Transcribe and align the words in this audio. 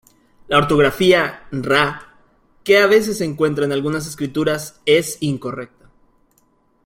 La 0.47 0.57
ortografía 0.57 1.43
"Rah", 1.51 2.15
que 2.63 2.79
a 2.79 2.87
veces 2.87 3.19
se 3.19 3.23
encuentra 3.25 3.65
en 3.65 3.71
algunas 3.71 4.07
escrituras, 4.07 4.81
es 4.87 5.17
incorrecta. 5.21 5.91